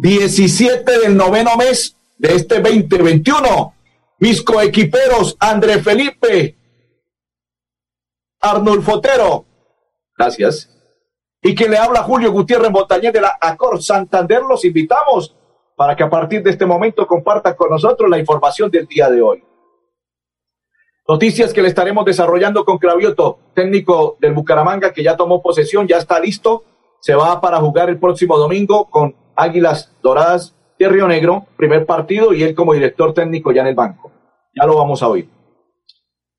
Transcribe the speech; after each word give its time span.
17 0.00 0.98
del 1.00 1.16
noveno 1.16 1.56
mes 1.56 1.96
de 2.18 2.34
este 2.34 2.60
2021. 2.60 3.74
Mis 4.18 4.42
coequiperos, 4.42 5.36
André 5.38 5.78
Felipe, 5.82 6.56
Arnold 8.40 8.82
Fotero. 8.82 9.44
Gracias. 10.16 10.70
Y 11.42 11.54
quien 11.54 11.70
le 11.70 11.78
habla 11.78 12.02
Julio 12.02 12.32
Gutiérrez 12.32 12.70
Montañez 12.70 13.12
de 13.12 13.20
la 13.20 13.38
Acor 13.40 13.82
Santander, 13.82 14.42
los 14.42 14.64
invitamos 14.64 15.36
para 15.76 15.94
que 15.94 16.02
a 16.02 16.10
partir 16.10 16.42
de 16.42 16.50
este 16.50 16.66
momento 16.66 17.06
compartan 17.06 17.54
con 17.54 17.70
nosotros 17.70 18.08
la 18.08 18.18
información 18.18 18.70
del 18.70 18.86
día 18.86 19.10
de 19.10 19.20
hoy. 19.22 19.44
Noticias 21.08 21.52
que 21.52 21.62
le 21.62 21.68
estaremos 21.68 22.04
desarrollando 22.04 22.64
con 22.64 22.78
Cravioto, 22.78 23.38
técnico 23.54 24.16
del 24.20 24.34
Bucaramanga 24.34 24.92
que 24.92 25.04
ya 25.04 25.16
tomó 25.16 25.40
posesión, 25.40 25.86
ya 25.86 25.98
está 25.98 26.18
listo, 26.18 26.64
se 27.00 27.14
va 27.14 27.40
para 27.40 27.58
jugar 27.58 27.90
el 27.90 28.00
próximo 28.00 28.36
domingo 28.36 28.90
con 28.90 29.14
Águilas 29.36 29.92
Doradas 30.02 30.54
de 30.78 30.88
Río 30.88 31.06
Negro, 31.06 31.46
primer 31.56 31.86
partido, 31.86 32.32
y 32.32 32.42
él 32.42 32.54
como 32.54 32.74
director 32.74 33.14
técnico 33.14 33.52
ya 33.52 33.62
en 33.62 33.68
el 33.68 33.74
banco. 33.74 34.10
Ya 34.54 34.66
lo 34.66 34.76
vamos 34.76 35.02
a 35.02 35.08
oír. 35.08 35.28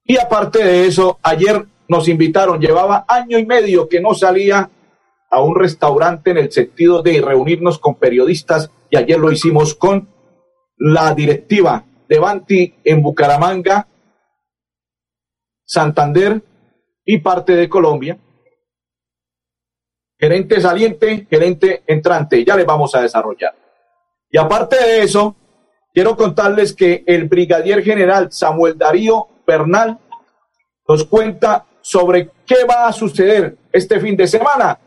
Y 0.03 0.17
aparte 0.17 0.63
de 0.63 0.87
eso, 0.87 1.19
ayer 1.21 1.65
nos 1.87 2.07
invitaron, 2.07 2.59
llevaba 2.59 3.05
año 3.07 3.37
y 3.37 3.45
medio 3.45 3.87
que 3.87 4.01
no 4.01 4.13
salía 4.13 4.69
a 5.29 5.41
un 5.41 5.55
restaurante 5.55 6.31
en 6.31 6.37
el 6.37 6.51
sentido 6.51 7.01
de 7.01 7.21
reunirnos 7.21 7.79
con 7.79 7.95
periodistas, 7.95 8.71
y 8.89 8.97
ayer 8.97 9.19
lo 9.19 9.31
hicimos 9.31 9.75
con 9.75 10.09
la 10.77 11.13
directiva 11.13 11.85
de 12.07 12.19
Banti 12.19 12.75
en 12.83 13.01
Bucaramanga, 13.01 13.87
Santander 15.65 16.41
y 17.03 17.17
parte 17.19 17.55
de 17.55 17.67
Colombia. 17.67 18.17
Gerente 20.19 20.59
saliente, 20.59 21.27
gerente 21.29 21.83
entrante, 21.85 22.43
ya 22.43 22.55
les 22.55 22.65
vamos 22.65 22.93
a 22.95 23.01
desarrollar. 23.01 23.53
Y 24.31 24.37
aparte 24.37 24.75
de 24.75 25.03
eso, 25.03 25.35
quiero 25.93 26.17
contarles 26.17 26.73
que 26.73 27.03
el 27.05 27.25
brigadier 27.25 27.83
general 27.83 28.31
Samuel 28.31 28.77
Darío 28.77 29.27
Bernal 29.45 29.99
nos 30.87 31.05
cuenta 31.05 31.65
sobre 31.81 32.31
qué 32.45 32.65
va 32.67 32.87
a 32.87 32.93
suceder 32.93 33.57
este 33.71 33.99
fin 33.99 34.17
de 34.17 34.27
semana 34.27 34.79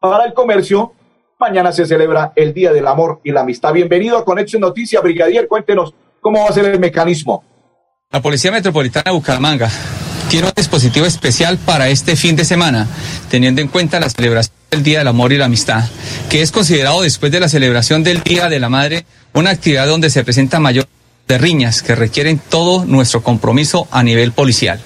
para 0.00 0.24
el 0.24 0.34
comercio. 0.34 0.92
Mañana 1.38 1.70
se 1.70 1.86
celebra 1.86 2.32
el 2.34 2.52
Día 2.52 2.72
del 2.72 2.88
Amor 2.88 3.20
y 3.22 3.30
la 3.30 3.42
Amistad. 3.42 3.72
Bienvenido 3.72 4.18
a 4.18 4.24
Conexión 4.24 4.60
Noticias, 4.60 5.00
brigadier. 5.02 5.46
Cuéntenos 5.46 5.94
cómo 6.20 6.42
va 6.42 6.48
a 6.48 6.52
ser 6.52 6.64
el 6.64 6.80
mecanismo. 6.80 7.44
La 8.10 8.20
Policía 8.20 8.50
Metropolitana 8.50 9.04
de 9.04 9.16
Bucaramanga 9.16 9.70
tiene 10.28 10.46
un 10.46 10.52
dispositivo 10.54 11.06
especial 11.06 11.56
para 11.58 11.88
este 11.88 12.14
fin 12.14 12.36
de 12.36 12.44
semana, 12.44 12.86
teniendo 13.30 13.62
en 13.62 13.68
cuenta 13.68 13.98
la 13.98 14.10
celebración 14.10 14.54
del 14.70 14.82
Día 14.82 14.98
del 14.98 15.08
Amor 15.08 15.32
y 15.32 15.38
la 15.38 15.46
Amistad, 15.46 15.84
que 16.28 16.42
es 16.42 16.52
considerado 16.52 17.02
después 17.02 17.32
de 17.32 17.40
la 17.40 17.48
celebración 17.48 18.02
del 18.02 18.22
Día 18.22 18.48
de 18.48 18.60
la 18.60 18.68
Madre 18.68 19.06
una 19.32 19.50
actividad 19.50 19.86
donde 19.86 20.10
se 20.10 20.24
presenta 20.24 20.60
mayor 20.60 20.86
de 21.26 21.38
riñas 21.38 21.82
que 21.82 21.94
requieren 21.94 22.38
todo 22.38 22.84
nuestro 22.84 23.22
compromiso 23.22 23.88
a 23.90 24.02
nivel 24.02 24.32
policial. 24.32 24.80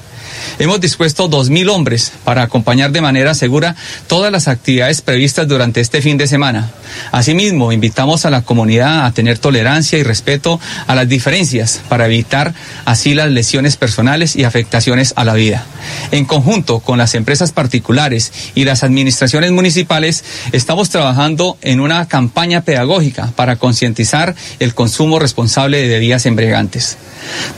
Hemos 0.59 0.81
dispuesto 0.81 1.29
2.000 1.31 1.71
hombres 1.71 2.13
para 2.25 2.43
acompañar 2.43 2.93
de 2.93 3.01
manera 3.01 3.35
segura 3.35 3.77
todas 4.07 4.31
las 4.31 4.49
actividades 4.49 5.03
previstas 5.03 5.49
durante 5.49 5.81
este 5.81 6.03
fin 6.03 6.19
de 6.19 6.27
semana. 6.27 6.71
Asimismo, 7.11 7.73
invitamos 7.73 8.25
a 8.27 8.31
la 8.31 8.43
comunidad 8.43 9.07
a 9.07 9.13
tener 9.13 9.39
tolerancia 9.39 9.99
y 9.99 10.03
respeto 10.03 10.61
a 10.87 10.95
las 10.95 11.09
diferencias 11.09 11.81
para 11.89 12.07
evitar 12.07 12.55
así 12.85 13.15
las 13.15 13.31
lesiones 13.31 13.77
personales 13.77 14.37
y 14.37 14.45
afectaciones 14.45 15.15
a 15.17 15.25
la 15.25 15.35
vida. 15.35 15.65
En 16.11 16.25
conjunto 16.25 16.81
con 16.81 16.99
las 16.99 17.15
empresas 17.15 17.53
particulares 17.53 18.33
y 18.55 18.65
las 18.65 18.83
administraciones 18.83 19.53
municipales, 19.53 20.25
estamos 20.53 20.91
trabajando 20.91 21.57
en 21.63 21.81
una 21.81 22.07
campaña 22.07 22.63
pedagógica 22.63 23.33
para 23.37 23.57
concientizar 23.57 24.35
el 24.61 24.75
consumo 24.75 25.19
responsable 25.19 25.81
de 25.81 25.89
bebidas 25.89 26.27
embriagantes. 26.27 26.99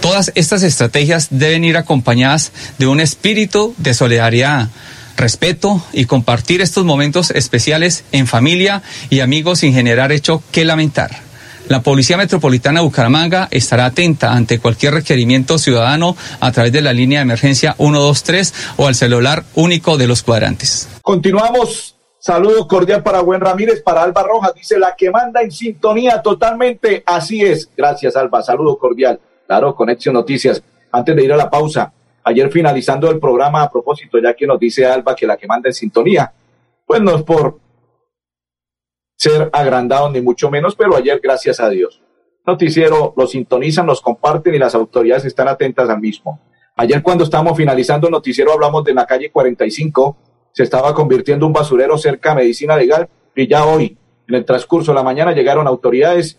Todas 0.01 0.33
estas 0.35 0.63
estrategias 0.63 1.29
deben 1.31 1.65
ir 1.65 1.77
acompañadas 1.77 2.53
de 2.79 2.87
un 2.87 3.01
espíritu 3.01 3.75
de 3.79 3.95
solidaridad, 3.95 4.69
respeto 5.17 5.83
y 5.93 6.07
compartir 6.07 6.61
estos 6.61 6.85
momentos 6.85 7.31
especiales 7.31 8.05
en 8.13 8.27
familia 8.27 8.83
y 9.11 9.21
amigos 9.21 9.61
sin 9.61 9.75
generar 9.75 10.13
hecho 10.13 10.43
que 10.53 10.65
lamentar. 10.65 11.25
La 11.69 11.81
Policía 11.81 12.19
Metropolitana 12.19 12.81
de 12.81 12.87
Bucaramanga 12.87 13.49
estará 13.51 13.87
atenta 13.87 14.33
ante 14.35 14.59
cualquier 14.59 14.93
requerimiento 14.93 15.57
ciudadano 15.57 16.15
a 16.41 16.53
través 16.53 16.73
de 16.73 16.83
la 16.83 16.93
línea 16.93 17.21
de 17.21 17.23
emergencia 17.23 17.75
123 17.79 18.55
o 18.77 18.87
al 18.87 18.95
celular 18.95 19.45
único 19.55 19.97
de 19.97 20.07
los 20.07 20.23
cuadrantes. 20.23 20.89
Continuamos. 21.01 21.97
Saludo 22.19 22.67
cordial 22.67 23.03
para 23.03 23.21
Buen 23.21 23.41
Ramírez, 23.41 23.83
para 23.83 24.03
Alba 24.03 24.23
Rojas. 24.23 24.55
Dice 24.55 24.79
la 24.79 24.95
que 24.97 25.11
manda 25.11 25.43
en 25.43 25.51
sintonía 25.51 26.21
totalmente. 26.23 27.03
Así 27.07 27.43
es. 27.43 27.69
Gracias, 27.77 28.17
Alba. 28.17 28.43
Saludo 28.43 28.79
cordial. 28.79 29.19
Claro, 29.47 29.75
Conexión 29.75 30.15
Noticias. 30.15 30.63
Antes 30.93 31.17
de 31.17 31.25
ir 31.25 31.33
a 31.33 31.37
la 31.37 31.51
pausa, 31.51 31.93
ayer 32.25 32.51
finalizando 32.51 33.11
el 33.11 33.21
programa, 33.21 33.63
a 33.63 33.71
propósito, 33.71 34.19
ya 34.19 34.35
que 34.35 34.47
nos 34.47 34.59
dice 34.59 34.87
Alba 34.87 35.15
que 35.15 35.27
la 35.27 35.37
que 35.37 35.47
manda 35.47 35.69
en 35.69 35.75
sintonía, 35.75 36.33
pues 36.87 37.01
no 37.01 37.15
es 37.15 37.23
por 37.23 37.61
ser 39.17 39.49
agrandado 39.53 40.11
ni 40.11 40.21
mucho 40.21 40.51
menos, 40.51 40.75
pero 40.75 40.97
ayer, 40.97 41.21
gracias 41.23 41.61
a 41.61 41.69
Dios. 41.69 42.03
Noticiero 42.47 43.15
lo 43.17 43.27
sintonizan, 43.27 43.87
los 43.87 44.01
comparten 44.01 44.55
y 44.55 44.59
las 44.59 44.75
autoridades 44.75 45.25
están 45.25 45.49
atentas 45.49 45.89
al 45.89 46.01
mismo. 46.01 46.41
Ayer 46.77 47.03
cuando 47.03 47.25
estábamos 47.25 47.57
finalizando 47.57 48.09
el 48.09 48.13
noticiero 48.13 48.53
hablamos 48.53 48.85
de 48.85 48.95
la 48.95 49.07
calle 49.07 49.31
45, 49.31 50.17
se 50.53 50.63
estaba 50.63 50.93
convirtiendo 50.95 51.47
un 51.47 51.53
basurero 51.53 51.97
cerca 51.97 52.33
a 52.33 52.35
medicina 52.35 52.77
legal 52.77 53.09
y 53.35 53.47
ya 53.47 53.65
hoy, 53.65 53.97
en 54.29 54.35
el 54.35 54.45
transcurso 54.45 54.93
de 54.93 54.97
la 54.97 55.03
mañana, 55.03 55.33
llegaron 55.33 55.67
autoridades 55.67 56.39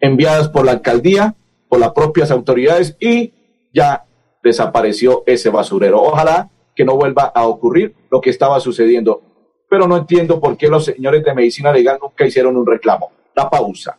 enviadas 0.00 0.48
por 0.48 0.64
la 0.64 0.72
alcaldía 0.72 1.36
por 1.68 1.80
las 1.80 1.92
propias 1.92 2.30
autoridades 2.30 2.96
y 3.00 3.32
ya 3.72 4.04
desapareció 4.46 5.22
ese 5.26 5.50
basurero. 5.50 6.02
Ojalá 6.02 6.50
que 6.74 6.84
no 6.84 6.96
vuelva 6.96 7.24
a 7.34 7.46
ocurrir 7.46 7.94
lo 8.10 8.20
que 8.20 8.30
estaba 8.30 8.60
sucediendo. 8.60 9.22
Pero 9.68 9.88
no 9.88 9.96
entiendo 9.96 10.40
por 10.40 10.56
qué 10.56 10.68
los 10.68 10.84
señores 10.84 11.24
de 11.24 11.34
medicina 11.34 11.72
legal 11.72 11.98
nunca 12.00 12.26
hicieron 12.26 12.56
un 12.56 12.66
reclamo. 12.66 13.10
La 13.34 13.50
pausa. 13.50 13.98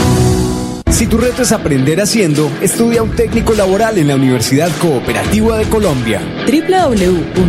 Si 1.01 1.07
tu 1.07 1.17
reto 1.17 1.41
es 1.41 1.51
aprender 1.51 1.99
haciendo, 1.99 2.51
estudia 2.61 3.01
un 3.01 3.09
técnico 3.15 3.55
laboral 3.55 3.97
en 3.97 4.09
la 4.09 4.15
Universidad 4.15 4.69
Cooperativa 4.77 5.57
de 5.57 5.65
Colombia. 5.65 6.21
www.ucc.edu.co 6.45 7.41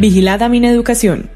Vigilada 0.00 0.48
mi 0.48 0.66
educación. 0.66 1.35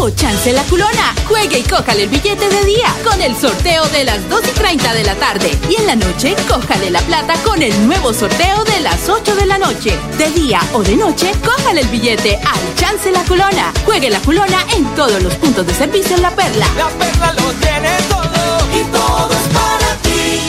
Nuevo 0.00 0.16
Chance 0.16 0.50
La 0.54 0.62
Culona. 0.62 1.14
Juegue 1.28 1.58
y 1.58 1.62
cójale 1.62 2.04
el 2.04 2.08
billete 2.08 2.48
de 2.48 2.64
día 2.64 2.86
con 3.04 3.20
el 3.20 3.36
sorteo 3.36 3.84
de 3.88 4.04
las 4.04 4.26
2 4.30 4.40
y 4.48 4.52
30 4.58 4.94
de 4.94 5.04
la 5.04 5.14
tarde. 5.16 5.50
Y 5.68 5.76
en 5.78 5.86
la 5.86 5.94
noche, 5.94 6.34
cójale 6.48 6.88
la 6.90 7.00
plata 7.00 7.34
con 7.44 7.60
el 7.60 7.86
nuevo 7.86 8.14
sorteo 8.14 8.64
de 8.64 8.80
las 8.80 9.10
8 9.10 9.36
de 9.36 9.44
la 9.44 9.58
noche. 9.58 9.98
De 10.16 10.30
día 10.30 10.62
o 10.72 10.82
de 10.82 10.96
noche, 10.96 11.32
cójale 11.44 11.82
el 11.82 11.88
billete 11.88 12.36
al 12.36 12.74
Chance 12.76 13.10
La 13.10 13.22
Culona. 13.24 13.74
Juegue 13.84 14.08
La 14.08 14.20
Culona 14.20 14.64
en 14.74 14.86
todos 14.94 15.22
los 15.22 15.34
puntos 15.34 15.66
de 15.66 15.74
servicio 15.74 16.16
en 16.16 16.22
La 16.22 16.30
Perla. 16.30 16.66
La 16.78 16.88
Perla 16.88 17.34
lo 17.34 17.52
tiene 17.60 17.90
todo 18.08 18.58
y 18.72 18.82
todo 18.90 19.28
es 19.32 19.48
para 19.52 19.96
ti. 20.00 20.40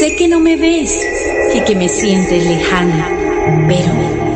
Sé 0.00 0.16
que 0.16 0.26
no 0.26 0.40
me 0.40 0.56
ves 0.56 0.90
y 1.54 1.60
que 1.60 1.76
me 1.76 1.88
sientes 1.88 2.44
lejana, 2.46 3.08
pero 3.68 4.29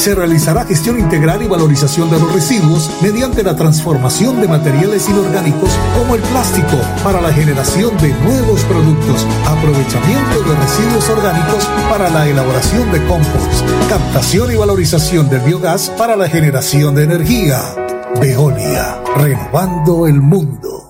se 0.00 0.14
realizará 0.14 0.64
gestión 0.64 0.98
integral 0.98 1.42
y 1.42 1.46
valorización 1.46 2.10
de 2.10 2.18
los 2.18 2.32
residuos 2.32 2.90
mediante 3.02 3.42
la 3.42 3.54
transformación 3.54 4.40
de 4.40 4.48
materiales 4.48 5.06
inorgánicos 5.10 5.70
como 5.94 6.14
el 6.14 6.22
plástico 6.22 6.78
para 7.04 7.20
la 7.20 7.30
generación 7.30 7.94
de 7.98 8.08
nuevos 8.24 8.64
productos, 8.64 9.26
aprovechamiento 9.46 10.42
de 10.42 10.56
residuos 10.56 11.06
orgánicos 11.10 11.68
para 11.90 12.08
la 12.08 12.26
elaboración 12.26 12.90
de 12.90 13.04
compost, 13.04 13.62
captación 13.90 14.50
y 14.50 14.56
valorización 14.56 15.28
del 15.28 15.42
biogás 15.42 15.90
para 15.90 16.16
la 16.16 16.28
generación 16.30 16.94
de 16.94 17.04
energía. 17.04 17.60
Veolia, 18.18 19.02
renovando 19.14 20.06
el 20.06 20.22
mundo. 20.22 20.89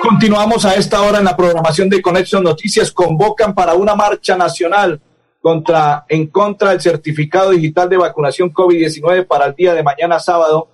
Continuamos 0.00 0.64
a 0.64 0.74
esta 0.74 1.02
hora 1.02 1.18
en 1.18 1.24
la 1.24 1.36
programación 1.36 1.88
de 1.88 2.00
Conexión 2.00 2.44
Noticias. 2.44 2.90
Convocan 2.90 3.54
para 3.54 3.74
una 3.74 3.94
marcha 3.94 4.36
nacional 4.36 5.00
contra, 5.40 6.04
en 6.08 6.28
contra 6.28 6.70
del 6.70 6.80
certificado 6.80 7.50
digital 7.50 7.88
de 7.88 7.96
vacunación 7.96 8.52
COVID-19 8.52 9.26
para 9.26 9.46
el 9.46 9.54
día 9.54 9.74
de 9.74 9.82
mañana 9.82 10.18
sábado 10.18 10.68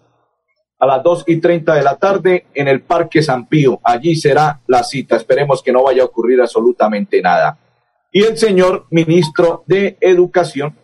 a 0.78 0.86
las 0.86 1.02
2 1.02 1.24
y 1.26 1.36
30 1.36 1.74
de 1.74 1.82
la 1.82 1.96
tarde 1.96 2.46
en 2.54 2.68
el 2.68 2.82
Parque 2.82 3.22
San 3.22 3.46
Pío. 3.46 3.80
Allí 3.84 4.16
será 4.16 4.60
la 4.66 4.82
cita. 4.82 5.16
Esperemos 5.16 5.62
que 5.62 5.72
no 5.72 5.82
vaya 5.82 6.02
a 6.02 6.06
ocurrir 6.06 6.40
absolutamente 6.40 7.22
nada. 7.22 7.58
Y 8.10 8.22
el 8.24 8.36
señor 8.36 8.86
ministro 8.90 9.64
de 9.66 9.96
Educación 10.00 10.76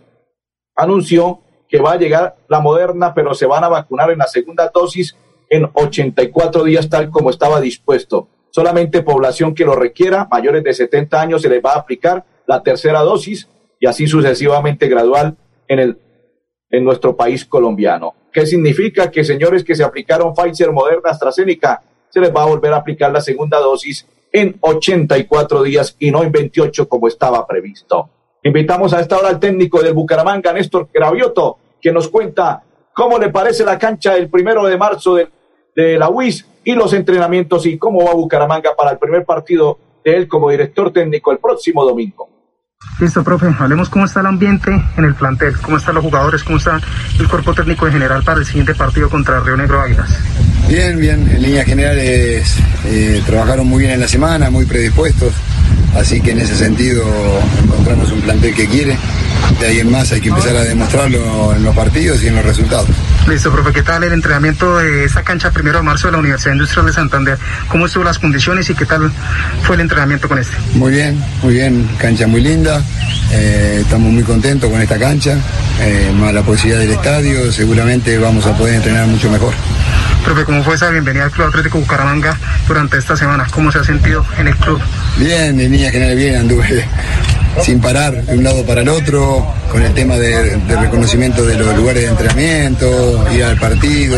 anunció 0.77 1.43
que 1.69 1.81
va 1.81 1.93
a 1.93 1.99
llegar 1.99 2.37
la 2.49 2.61
moderna, 2.61 3.15
pero 3.15 3.35
se 3.35 3.47
van 3.47 3.65
a 3.65 3.69
vacunar 3.69 4.11
en 4.11 4.19
la 4.19 4.27
segunda 4.27 4.71
dosis 4.73 5.17
en 5.51 5.69
84 5.73 6.65
días, 6.65 6.89
tal 6.89 7.11
como 7.11 7.31
estaba 7.31 7.61
dispuesto. 7.61 8.29
Solamente 8.51 9.03
población 9.03 9.55
que 9.55 9.65
lo 9.65 9.75
requiera, 9.75 10.27
mayores 10.31 10.65
de 10.65 10.73
70 10.73 11.21
años, 11.21 11.43
se 11.43 11.49
les 11.49 11.63
va 11.63 11.73
a 11.73 11.79
aplicar 11.79 12.25
la 12.47 12.63
tercera 12.63 13.01
dosis 13.01 13.49
y 13.79 13.87
así 13.87 14.07
sucesivamente 14.07 14.89
gradual 14.89 15.37
en, 15.69 15.79
el, 15.79 15.99
en 16.71 16.85
nuestro 16.85 17.17
país 17.17 17.45
colombiano. 17.45 18.15
¿Qué 18.33 18.47
significa? 18.47 19.11
Que 19.11 19.25
señores 19.25 19.65
que 19.65 19.75
se 19.75 19.85
aplicaron 19.85 20.35
Pfizer, 20.35 20.73
Moderna, 20.73 21.11
AstraZeneca, 21.11 21.83
se 22.09 22.21
les 22.21 22.35
va 22.35 22.43
a 22.43 22.47
volver 22.47 22.73
a 22.73 22.77
aplicar 22.79 23.13
la 23.13 23.21
segunda 23.21 23.59
dosis 23.59 24.07
en 24.33 24.57
84 24.61 25.63
días 25.63 25.97
y 25.99 26.11
no 26.11 26.23
en 26.23 26.33
28 26.33 26.89
como 26.89 27.09
estaba 27.09 27.47
previsto. 27.47 28.11
Invitamos 28.43 28.93
a 28.93 29.01
esta 29.01 29.19
hora 29.19 29.29
al 29.29 29.41
técnico 29.41 29.83
del 29.83 29.95
Bucaramanga, 29.95 30.53
Néstor 30.53 30.89
Gravioto, 30.93 31.59
que 31.81 31.93
nos 31.93 32.09
cuenta 32.09 32.63
cómo 32.93 33.19
le 33.19 33.31
parece 33.31 33.65
la 33.65 33.79
cancha 33.79 34.17
el 34.17 34.29
primero 34.29 34.65
de 34.65 34.77
marzo 34.77 35.17
de, 35.17 35.29
de 35.75 35.99
la 35.99 36.09
UIS 36.09 36.47
y 36.65 36.73
los 36.73 36.93
entrenamientos 36.93 37.67
y 37.67 37.79
cómo 37.79 38.05
va 38.05 38.15
Bucaramanga 38.15 38.71
para 38.77 38.93
el 38.93 38.99
primer 38.99 39.25
partido 39.25 39.79
de 40.05 40.17
él 40.17 40.29
como 40.29 40.51
director 40.51 40.93
técnico 40.93 41.33
el 41.33 41.39
próximo 41.39 41.85
domingo. 41.85 42.29
Listo, 43.01 43.25
profe. 43.25 43.47
Hablemos 43.59 43.89
cómo 43.89 44.05
está 44.05 44.21
el 44.21 44.27
ambiente 44.27 44.71
en 44.97 45.05
el 45.05 45.15
plantel, 45.15 45.57
cómo 45.61 45.77
están 45.77 45.97
los 45.97 46.05
jugadores, 46.05 46.45
cómo 46.45 46.59
está 46.59 46.81
el 47.19 47.29
cuerpo 47.29 47.55
técnico 47.55 47.87
en 47.87 47.93
general 47.93 48.23
para 48.23 48.41
el 48.41 48.47
siguiente 48.47 48.75
partido 48.75 49.09
contra 49.09 49.41
Río 49.41 49.57
Negro 49.57 49.81
Águilas. 49.81 50.09
Bien, 50.69 50.99
bien. 50.99 51.29
En 51.29 51.43
líneas 51.43 51.67
generales 51.67 52.59
eh, 52.87 53.23
trabajaron 53.27 53.67
muy 53.67 53.81
bien 53.81 53.93
en 53.93 54.01
la 54.01 54.09
semana, 54.09 54.51
muy 54.51 54.65
predispuestos. 54.67 55.33
Así 55.95 56.21
que 56.21 56.33
en 56.33 56.41
ese 56.41 56.57
sentido 56.57 57.05
encontramos 57.63 58.11
un 58.13 58.21
plantel 58.21 58.55
que 58.55 58.67
quiere. 58.67 58.97
De 59.61 59.67
ahí 59.67 59.81
en 59.81 59.91
más 59.91 60.13
hay 60.13 60.21
que 60.21 60.29
empezar 60.29 60.57
a 60.57 60.63
demostrarlo 60.63 61.55
en 61.55 61.65
los 61.65 61.75
partidos 61.75 62.23
y 62.23 62.29
en 62.29 62.37
los 62.37 62.45
resultados. 62.45 62.89
Listo, 63.29 63.51
profe, 63.51 63.73
¿qué 63.73 63.83
tal 63.83 64.05
el 64.05 64.13
entrenamiento 64.13 64.79
de 64.79 65.05
esa 65.05 65.23
cancha 65.23 65.51
primero 65.51 65.79
de 65.79 65.83
marzo 65.83 66.09
de 66.09 66.13
la 66.13 66.19
Universidad 66.19 66.53
Industrial 66.53 66.87
de 66.87 66.93
Santander? 66.93 67.39
¿Cómo 67.69 67.87
estuvo 67.87 68.05
las 68.05 68.19
condiciones 68.19 68.71
y 68.71 68.75
qué 68.75 68.87
tal 68.87 69.11
fue 69.63 69.77
el 69.77 69.83
entrenamiento 69.83 70.29
con 70.29 70.39
este? 70.39 70.57
Muy 70.75 70.93
bien, 70.93 71.23
muy 71.43 71.55
bien, 71.55 71.89
cancha 71.99 72.27
muy 72.27 72.41
linda, 72.41 72.83
eh, 73.33 73.81
estamos 73.83 74.13
muy 74.13 74.23
contentos 74.23 74.71
con 74.71 74.81
esta 74.81 74.99
cancha, 74.99 75.37
eh, 75.81 76.13
más 76.19 76.33
la 76.33 76.43
posibilidad 76.43 76.81
del 76.81 76.93
estadio, 76.93 77.53
seguramente 77.53 78.17
vamos 78.19 78.47
a 78.47 78.57
poder 78.57 78.77
entrenar 78.77 79.07
mucho 79.07 79.31
mejor. 79.31 79.53
Profe, 80.25 80.45
¿cómo 80.45 80.63
fue 80.63 80.75
esa 80.75 80.91
bienvenida 80.91 81.25
al 81.25 81.31
Club 81.31 81.49
Atlético 81.49 81.79
Bucaramanga 81.79 82.37
durante 82.67 82.99
esta 82.99 83.17
semana? 83.17 83.47
¿Cómo 83.51 83.71
se 83.73 83.79
ha 83.79 83.85
sentido 83.85 84.25
en 84.39 84.49
el 84.49 84.57
club? 84.57 84.81
Bien, 85.17 85.58
en 85.61 85.73
línea 85.73 85.91
general 85.91 86.17
bien, 86.17 86.37
anduve 86.37 86.85
sin 87.63 87.81
parar 87.81 88.25
de 88.25 88.37
un 88.37 88.45
lado 88.45 88.65
para 88.65 88.83
el 88.83 88.89
otro, 88.89 89.47
con 89.71 89.83
el 89.83 89.93
tema 89.95 90.17
de, 90.17 90.57
de, 90.57 90.77
reconocimiento 90.77 91.45
de 91.45 91.57
los 91.57 91.77
lugares 91.77 92.05
de 92.05 92.09
entrenamiento, 92.11 93.27
ir 93.33 93.45
al 93.45 93.59
partido, 93.59 94.17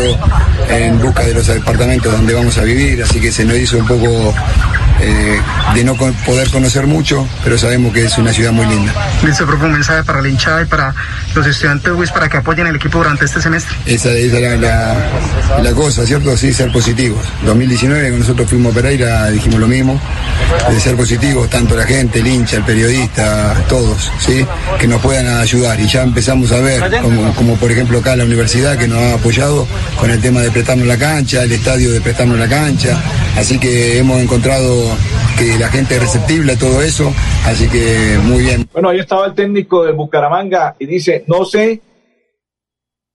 en 0.69 1.01
busca 1.01 1.23
de 1.23 1.33
los 1.33 1.47
departamentos 1.47 2.11
donde 2.11 2.33
vamos 2.33 2.57
a 2.57 2.63
vivir, 2.63 3.01
así 3.03 3.19
que 3.19 3.31
se 3.31 3.45
nos 3.45 3.57
hizo 3.57 3.77
un 3.77 3.87
poco 3.87 4.33
eh, 5.01 5.41
de 5.73 5.83
no 5.83 5.95
poder 5.95 6.49
conocer 6.51 6.85
mucho, 6.85 7.27
pero 7.43 7.57
sabemos 7.57 7.93
que 7.93 8.05
es 8.05 8.17
una 8.17 8.31
ciudad 8.33 8.51
muy 8.51 8.65
linda. 8.65 8.93
Listo, 9.23 9.45
profe, 9.45 9.65
un 9.65 9.73
mensaje 9.73 10.03
para 10.03 10.21
la 10.21 10.29
hinchada 10.29 10.61
y 10.61 10.65
para 10.65 10.93
los 11.33 11.47
estudiantes 11.47 11.91
WIS 11.93 12.11
para 12.11 12.29
que 12.29 12.37
apoyen 12.37 12.67
el 12.67 12.75
equipo 12.75 12.99
durante 12.99 13.25
este 13.25 13.41
semestre. 13.41 13.75
Esa, 13.85 14.11
era 14.11 14.55
la, 14.57 15.61
la, 15.61 15.71
cosa, 15.73 16.05
¿cierto? 16.05 16.35
Sí, 16.37 16.53
ser 16.53 16.71
positivos. 16.71 17.25
2019, 17.45 18.01
cuando 18.01 18.19
nosotros 18.19 18.49
fuimos 18.49 18.71
a 18.71 18.75
Pereira, 18.75 19.29
dijimos 19.29 19.59
lo 19.59 19.67
mismo, 19.67 19.99
de 20.69 20.79
ser 20.79 20.95
positivos, 20.95 21.49
tanto 21.49 21.75
la 21.75 21.85
gente, 21.85 22.19
el 22.19 22.27
hincha, 22.27 22.57
el 22.57 22.63
periodista, 22.63 23.55
todos, 23.67 24.11
¿sí? 24.19 24.45
Que 24.79 24.87
nos 24.87 25.01
puedan 25.01 25.27
ayudar. 25.27 25.79
Y 25.79 25.87
ya 25.87 26.03
empezamos 26.03 26.51
a 26.51 26.57
ver, 26.57 27.01
como, 27.01 27.33
como 27.33 27.55
por 27.55 27.71
ejemplo 27.71 27.99
acá 27.99 28.15
la 28.15 28.25
universidad 28.25 28.77
que 28.77 28.87
nos 28.87 28.99
ha 28.99 29.13
apoyado 29.15 29.67
con 29.99 30.09
el 30.11 30.19
tema 30.19 30.41
de 30.41 30.51
prestarnos 30.51 30.87
la 30.87 30.97
cancha, 30.97 31.43
el 31.43 31.51
estadio 31.51 31.91
de 31.91 32.01
prestarnos 32.01 32.37
la 32.37 32.47
cancha. 32.47 32.97
Así 33.37 33.57
que 33.57 33.97
hemos 33.97 34.21
encontrado 34.21 34.90
que 35.37 35.57
la 35.57 35.69
gente 35.69 35.95
es 35.95 36.01
receptible 36.01 36.53
a 36.53 36.57
todo 36.57 36.81
eso, 36.81 37.11
así 37.45 37.69
que 37.69 38.17
muy 38.23 38.43
bien. 38.43 38.67
Bueno, 38.73 38.89
ahí 38.89 38.99
estaba 38.99 39.25
el 39.25 39.33
técnico 39.33 39.83
de 39.83 39.91
Bucaramanga 39.91 40.75
y 40.79 40.85
dice, 40.85 41.23
no 41.27 41.45
sé 41.45 41.81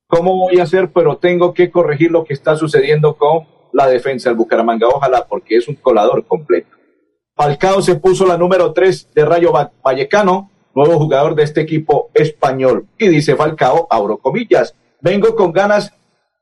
cómo 0.07 0.37
voy 0.37 0.59
a 0.59 0.65
hacer, 0.65 0.91
pero 0.93 1.17
tengo 1.17 1.53
que 1.53 1.71
corregir 1.71 2.11
lo 2.11 2.25
que 2.25 2.35
está 2.35 2.57
sucediendo 2.57 3.17
con 3.17 3.47
la 3.73 3.87
defensa 3.87 4.31
del 4.31 4.39
Bucaramanga, 4.39 4.89
ojalá, 4.89 5.27
porque 5.27 5.57
es 5.57 5.69
un 5.69 5.75
colador 5.77 6.25
completo. 6.27 6.77
Falcao 7.35 7.83
se 7.83 7.97
puso 7.97 8.27
la 8.27 8.39
número 8.39 8.73
3 8.73 9.11
de 9.15 9.25
Rayo 9.25 9.53
Vallecano, 9.85 10.51
nuevo 10.75 10.99
jugador 10.99 11.35
de 11.35 11.43
este 11.43 11.61
equipo 11.61 12.11
español. 12.15 12.87
Y 12.99 13.09
dice 13.09 13.37
Falcao, 13.37 13.87
abro 13.91 14.19
comillas, 14.19 14.75
vengo 15.03 15.37
con 15.37 15.53
ganas 15.53 15.93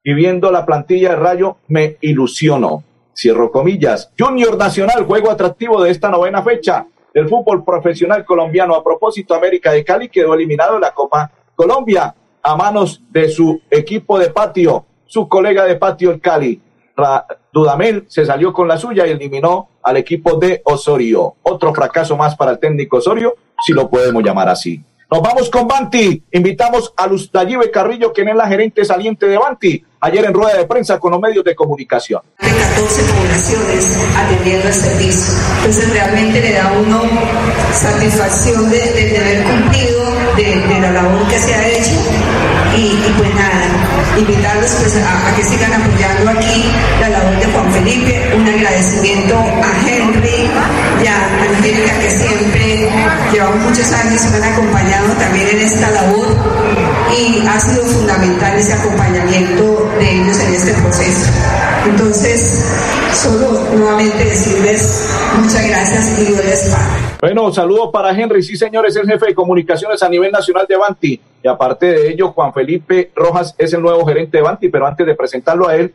y 0.05 0.15
viendo 0.15 0.53
la 0.53 0.65
plantilla 0.65 1.11
de 1.11 1.17
Rayo 1.17 1.57
me 1.67 1.97
ilusiono. 2.01 2.85
Cierro 3.15 3.51
comillas. 3.51 4.11
Junior 4.19 4.57
Nacional, 4.57 5.05
juego 5.05 5.31
atractivo 5.31 5.83
de 5.83 5.91
esta 5.91 6.11
novena 6.11 6.43
fecha 6.43 6.87
del 7.13 7.29
fútbol 7.29 7.65
profesional 7.65 8.25
colombiano. 8.25 8.75
A 8.75 8.83
propósito, 8.83 9.35
América 9.35 9.71
de 9.73 9.85
Cali 9.85 10.09
quedó 10.09 10.35
eliminado 10.35 10.75
de 10.75 10.81
la 10.81 10.93
Copa 10.93 11.31
Colombia 11.55 12.15
a 12.43 12.57
manos 12.57 13.01
de 13.11 13.29
su 13.29 13.61
equipo 13.71 14.19
de 14.19 14.31
patio, 14.31 14.85
su 15.07 15.29
colega 15.29 15.65
de 15.65 15.77
patio 15.77 16.11
el 16.11 16.21
Cali. 16.21 16.61
Dudamel 17.53 18.05
se 18.09 18.27
salió 18.27 18.53
con 18.53 18.69
la 18.69 18.77
suya 18.77 19.07
y 19.07 19.11
eliminó 19.11 19.69
al 19.83 19.97
equipo 19.97 20.37
de 20.37 20.61
Osorio. 20.65 21.37
Otro 21.43 21.73
fracaso 21.73 22.17
más 22.17 22.37
para 22.37 22.53
el 22.53 22.59
técnico 22.59 22.99
Osorio, 22.99 23.35
si 23.65 23.73
lo 23.73 23.89
podemos 23.89 24.23
llamar 24.23 24.49
así. 24.49 24.83
Nos 25.11 25.23
vamos 25.23 25.51
con 25.51 25.69
Banti. 25.69 26.25
Invitamos 26.33 26.93
a 26.97 27.07
Lustayibe 27.07 27.71
Carrillo, 27.71 28.13
quien 28.13 28.29
es 28.29 28.37
la 28.37 28.49
gerente 28.49 28.85
saliente 28.85 29.27
de 29.27 29.39
Banti, 29.39 29.85
ayer 30.01 30.25
en 30.25 30.35
rueda 30.35 30.59
de 30.59 30.67
prensa 30.67 30.99
con 30.99 31.13
los 31.13 31.21
medios 31.21 31.45
de 31.45 31.55
comunicación. 31.55 32.23
De 32.75 32.81
14 32.81 33.03
poblaciones 33.05 33.97
atendiendo 34.17 34.67
el 34.67 34.75
servicio. 34.75 35.35
Entonces 35.59 35.91
realmente 35.91 36.41
le 36.41 36.53
da 36.53 36.69
a 36.69 36.73
uno 36.73 37.03
satisfacción 37.73 38.71
de, 38.71 38.79
de, 38.79 39.11
de 39.11 39.19
haber 39.19 39.45
cumplido 39.45 40.15
de, 40.37 40.45
de, 40.45 40.81
la 40.81 40.93
labor 40.93 41.29
que 41.29 41.39
se 41.39 41.55
ha 41.55 41.69
hecho. 41.69 41.93
Y, 42.77 42.97
pues 43.17 43.35
nada, 43.35 43.63
invitarlos 44.19 44.71
pues 44.81 44.97
a, 44.97 45.29
a, 45.29 45.37
que 45.37 45.45
sigan 45.45 45.73
apoyando 45.73 46.31
aquí 46.31 46.71
la 47.01 47.09
labor 47.09 47.39
de 47.39 47.47
Juan 47.47 47.73
Felipe. 47.73 48.33
Un 48.37 48.49
agradecimiento 48.49 49.37
a 49.37 49.89
Henry 49.89 50.51
y 51.03 51.07
a 51.07 51.17
Angélica 51.49 51.99
que 52.01 52.11
siempre 52.11 52.89
llevamos 53.33 53.59
muchos 53.71 53.93
años 53.93 54.25
y 54.25 54.29
me 54.31 54.37
han 54.39 54.53
acompañado 54.53 55.13
también 55.15 55.49
en 55.49 55.61
esta 55.61 55.91
labor 55.91 56.27
y 57.17 57.47
ha 57.47 57.61
sido 57.61 57.85
fundamental 57.85 58.59
ese 58.59 58.73
acompañamiento 58.73 59.91
de 59.99 60.11
ellos 60.11 60.39
en 60.41 60.55
este 60.55 60.73
proceso. 60.75 61.31
Entonces, 61.87 62.65
solo 63.13 63.69
nuevamente 63.77 64.25
decirles 64.25 65.09
muchas 65.39 65.69
gracias 65.69 66.21
y. 66.21 67.21
Bueno, 67.21 67.53
saludos 67.53 67.91
para 67.93 68.11
Henry, 68.11 68.43
sí 68.43 68.57
señores, 68.57 68.95
el 68.97 69.07
jefe 69.07 69.27
de 69.27 69.35
comunicaciones 69.35 70.03
a 70.03 70.09
nivel 70.09 70.31
nacional 70.31 70.67
de 70.69 70.77
Banti. 70.77 71.21
Y 71.43 71.49
aparte 71.49 71.87
de 71.87 72.11
ello, 72.11 72.33
Juan 72.33 72.53
Felipe 72.53 73.11
Rojas 73.15 73.55
es 73.59 73.73
el 73.73 73.83
nuevo 73.83 74.05
gerente 74.07 74.39
de 74.39 74.43
Banti, 74.43 74.69
pero 74.69 74.87
antes 74.87 75.07
de 75.07 75.15
presentarlo 75.15 75.69
a 75.69 75.77
él, 75.77 75.95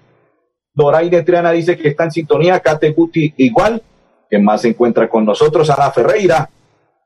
Doraide 0.73 1.23
Triana 1.23 1.51
dice 1.51 1.77
que 1.77 1.89
está 1.89 2.05
en 2.05 2.11
sintonía, 2.11 2.59
Kate 2.59 2.91
Guti 2.91 3.33
igual, 3.37 3.81
que 4.29 4.39
más 4.39 4.61
se 4.61 4.69
encuentra 4.69 5.09
con 5.09 5.25
nosotros, 5.25 5.69
Ana 5.69 5.91
Ferreira, 5.91 6.49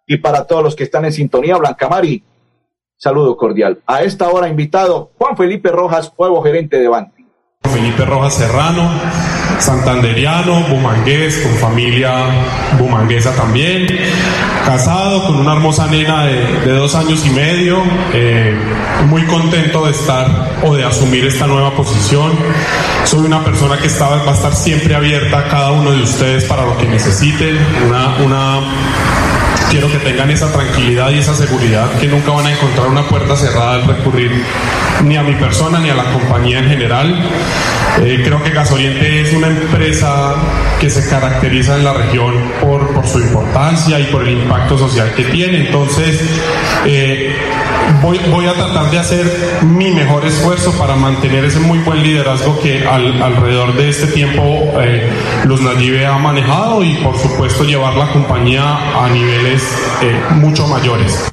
y 0.06 0.18
para 0.18 0.46
todos 0.46 0.64
los 0.64 0.76
que 0.76 0.84
están 0.84 1.06
en 1.06 1.14
sintonía, 1.14 1.58
Blanca 1.58 1.88
Mari, 1.88 2.24
saludo 2.98 3.36
cordial. 3.38 3.82
A 3.86 4.04
esta 4.04 4.30
hora 4.30 4.50
invitado 4.50 5.12
Juan 5.18 5.38
Felipe 5.38 5.70
Rojas, 5.70 6.14
nuevo 6.18 6.42
gerente 6.42 6.78
de 6.80 6.88
Banti. 6.88 7.23
Felipe 7.72 8.06
Rojas 8.06 8.36
Serrano, 8.36 8.92
santanderiano, 9.60 10.64
bumangués, 10.70 11.38
con 11.40 11.54
familia 11.56 12.12
bumanguesa 12.78 13.34
también, 13.36 13.88
casado 14.66 15.26
con 15.26 15.38
una 15.38 15.54
hermosa 15.54 15.88
nena 15.88 16.26
de, 16.26 16.72
dos 16.72 16.94
años 16.96 17.26
y 17.26 17.30
medio, 17.30 17.82
eh, 18.14 18.54
muy 19.08 19.24
contento 19.24 19.86
de 19.86 19.92
estar 19.92 20.28
o 20.64 20.76
de 20.76 20.84
asumir 20.84 21.26
esta 21.26 21.48
nueva 21.48 21.72
posición. 21.76 22.32
Soy 23.06 23.26
una 23.26 23.44
persona 23.44 23.78
que 23.78 23.88
está, 23.88 24.10
va 24.10 24.32
a 24.32 24.36
estar 24.36 24.54
siempre 24.54 24.94
abierta 24.94 25.40
a 25.40 25.48
cada 25.48 25.72
uno 25.72 25.92
de 25.92 26.04
ustedes 26.04 26.44
para 26.46 26.66
lo 26.66 26.78
que 26.78 26.88
necesiten, 26.88 27.58
una, 27.88 28.16
una 28.24 28.60
quiero 29.74 29.92
que 29.92 29.98
tengan 29.98 30.30
esa 30.30 30.54
tranquilidad 30.54 31.10
y 31.10 31.18
esa 31.18 31.34
seguridad 31.34 31.90
que 32.00 32.06
nunca 32.06 32.30
van 32.30 32.46
a 32.46 32.52
encontrar 32.52 32.90
una 32.90 33.02
puerta 33.08 33.36
cerrada 33.36 33.74
al 33.74 33.88
recurrir 33.88 34.32
ni 35.04 35.18
a 35.18 35.24
mi 35.24 35.34
persona 35.34 35.80
ni 35.80 35.90
a 35.90 35.96
la 35.96 36.04
compañía 36.12 36.60
en 36.60 36.70
general. 36.70 37.28
Eh, 38.04 38.22
creo 38.24 38.44
que 38.44 38.52
Gasoriente 38.52 39.22
es 39.22 39.34
una 39.34 39.48
empresa 39.48 40.36
que 40.80 40.92
se 40.92 41.10
caracteriza 41.10 41.76
en 41.76 41.86
la 41.86 41.94
región 41.94 42.52
por, 42.62 42.94
por 42.94 43.08
su 43.08 43.20
importancia 43.20 44.00
y 44.00 44.04
por 44.06 44.28
el 44.28 44.38
impacto 44.44 44.78
social 44.78 45.12
que 45.16 45.24
tiene. 45.24 45.66
Entonces, 45.66 46.22
eh, 46.86 47.36
voy, 48.02 48.20
voy, 48.30 48.46
a 48.46 48.54
tratar 48.54 48.92
de 48.92 49.00
hacer 49.00 49.60
mi 49.64 49.92
mejor 49.92 50.26
esfuerzo 50.26 50.72
para 50.78 50.96
mantener 50.96 51.46
ese 51.46 51.60
muy 51.60 51.80
buen 51.80 52.04
liderazgo 52.04 52.60
que 52.60 52.86
al, 52.86 53.22
alrededor 53.22 53.76
de 53.76 53.90
este 53.90 54.08
tiempo 54.08 54.74
eh, 54.80 55.10
Los 55.46 55.62
Nayibe 55.62 56.06
ha 56.06 56.18
manejado 56.18 56.84
y 56.84 56.96
por 56.96 57.18
supuesto 57.18 57.64
llevar 57.64 57.96
la 57.96 58.12
compañía 58.12 59.04
a 59.04 59.10
niveles 59.10 59.63
eh, 60.02 60.22
mucho 60.36 60.68
mayores. 60.68 61.33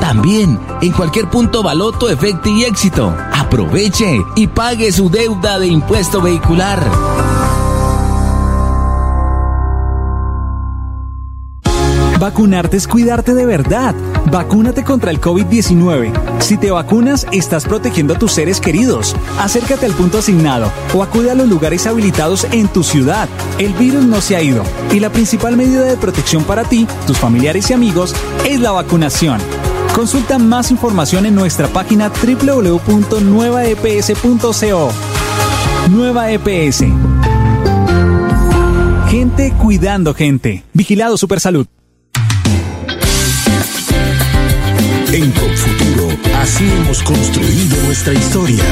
También 0.00 0.58
en 0.80 0.92
cualquier 0.92 1.28
punto 1.30 1.62
Baloto, 1.62 2.08
Efecto 2.08 2.48
y 2.48 2.64
Éxito. 2.64 3.14
Aproveche 3.32 4.20
y 4.36 4.46
pague 4.46 4.92
su 4.92 5.10
deuda 5.10 5.58
de 5.58 5.66
impuesto 5.66 6.20
vehicular. 6.20 6.80
Vacunarte 12.18 12.76
es 12.78 12.88
cuidarte 12.88 13.34
de 13.34 13.44
verdad. 13.44 13.94
Vacúnate 14.30 14.82
contra 14.82 15.10
el 15.10 15.20
COVID-19. 15.20 16.12
Si 16.40 16.56
te 16.56 16.70
vacunas, 16.70 17.26
estás 17.30 17.64
protegiendo 17.66 18.14
a 18.14 18.18
tus 18.18 18.32
seres 18.32 18.60
queridos. 18.60 19.14
Acércate 19.38 19.86
al 19.86 19.92
punto 19.92 20.18
asignado 20.18 20.72
o 20.94 21.02
acude 21.02 21.30
a 21.30 21.34
los 21.34 21.48
lugares 21.48 21.86
habilitados 21.86 22.46
en 22.52 22.68
tu 22.68 22.82
ciudad. 22.82 23.28
El 23.58 23.74
virus 23.74 24.04
no 24.04 24.20
se 24.20 24.34
ha 24.34 24.42
ido 24.42 24.62
y 24.92 25.00
la 25.00 25.10
principal 25.10 25.56
medida 25.56 25.82
de 25.82 25.96
protección 25.96 26.42
para 26.44 26.64
ti, 26.64 26.86
tus 27.06 27.18
familiares 27.18 27.70
y 27.70 27.74
amigos 27.74 28.14
es 28.44 28.60
la 28.60 28.72
vacunación. 28.72 29.40
Consulta 29.96 30.38
más 30.38 30.70
información 30.70 31.24
en 31.24 31.34
nuestra 31.34 31.68
página 31.68 32.10
www.nuevaeps.co. 32.10 34.92
Nueva 35.88 36.30
EPS. 36.30 36.84
Gente 39.08 39.54
cuidando 39.58 40.12
gente. 40.12 40.64
Vigilado 40.74 41.16
Supersalud. 41.16 41.66
En 45.14 45.32
Confuturo, 45.32 46.08
así 46.42 46.70
hemos 46.70 47.02
construido 47.02 47.82
nuestra 47.84 48.12
historia. 48.12 48.64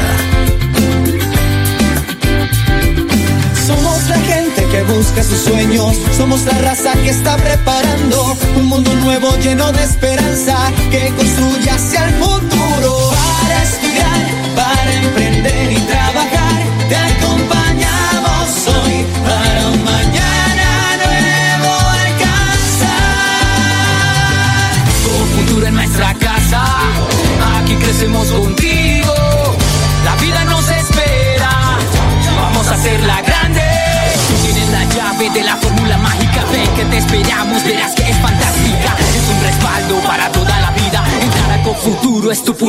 Que 4.74 4.82
busca 4.82 5.22
sus 5.22 5.38
sueños, 5.38 5.96
somos 6.16 6.44
la 6.46 6.58
raza 6.58 6.92
que 6.94 7.10
está 7.10 7.36
preparando 7.36 8.36
un 8.56 8.66
mundo 8.66 8.92
nuevo 9.04 9.36
lleno 9.36 9.70
de 9.70 9.84
esperanza 9.84 10.56
que 10.90 11.12
construye 11.16 11.70
hacia 11.70 12.08
el 12.08 12.14
futuro. 12.14 13.10
Para 13.42 13.62
estudiar, 13.62 14.26
para 14.56 14.94
emprender 14.94 15.63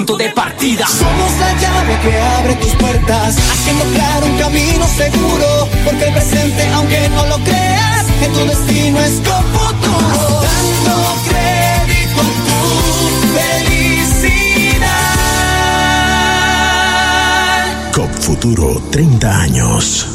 punto 0.06 0.18
de 0.18 0.30
partida. 0.32 0.86
Somos 0.88 1.32
la 1.40 1.54
llave 1.54 2.00
que 2.04 2.22
abre 2.38 2.56
tus 2.56 2.76
puertas, 2.76 3.38
haciendo 3.38 3.86
claro 3.96 4.26
un 4.28 4.38
camino 4.38 4.88
seguro. 4.88 5.68
Porque 5.84 6.06
el 6.06 6.14
presente, 6.14 6.68
aunque 6.74 7.10
no 7.10 7.26
lo 7.26 7.38
creas, 7.44 8.06
en 8.22 8.34
tu 8.34 8.46
destino 8.46 9.00
es 9.00 9.22
con 9.28 9.44
futuro. 9.54 10.42
Dando 10.42 11.16
crédito 11.28 12.22
a 12.22 12.24
tu 12.48 12.60
felicidad. 13.38 14.82
COP 17.94 18.12
Futuro 18.20 18.82
30 18.92 19.42
años. 19.42 20.15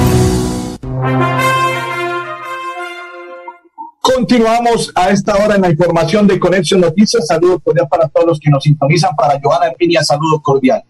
Continuamos 4.01 4.91
a 4.95 5.09
esta 5.09 5.35
hora 5.35 5.55
en 5.55 5.61
la 5.61 5.69
información 5.69 6.27
de 6.27 6.39
Conexión 6.39 6.81
Noticias. 6.81 7.27
Saludos 7.27 7.59
cordial 7.63 7.87
para 7.89 8.07
todos 8.07 8.27
los 8.27 8.39
que 8.39 8.49
nos 8.49 8.63
sintonizan. 8.63 9.15
Para 9.15 9.39
Joana 9.41 9.67
Herminia, 9.67 10.03
saludo 10.03 10.41
cordial. 10.41 10.83